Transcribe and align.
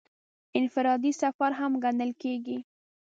انفرادي 0.57 1.11
سفر 1.21 1.51
هم 1.59 1.71
ګڼل 1.83 2.11
کېږي. 2.21 2.57